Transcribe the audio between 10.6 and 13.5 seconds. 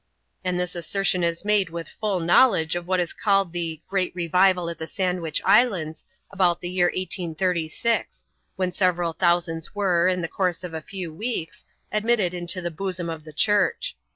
of a few weeks, admitted into the bosom of the